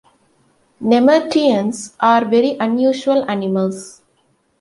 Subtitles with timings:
[0.83, 4.01] Nemerteans are very unusual animals.